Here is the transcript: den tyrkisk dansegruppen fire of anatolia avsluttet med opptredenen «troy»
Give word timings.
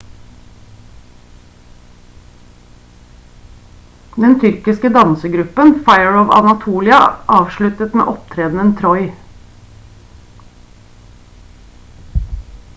den 4.21 4.31
tyrkisk 4.45 4.87
dansegruppen 4.95 5.75
fire 5.89 6.15
of 6.23 6.31
anatolia 6.39 7.03
avsluttet 7.41 7.95
med 8.01 8.11
opptredenen 8.15 8.73
«troy» 8.81 9.05